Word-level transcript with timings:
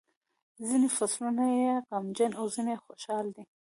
ځینې 0.67 0.87
فصلونه 0.97 1.43
یې 1.59 1.71
غمجن 1.87 2.31
او 2.39 2.45
ځینې 2.55 2.75
خوشاله 2.83 3.31
دي. 3.35 3.43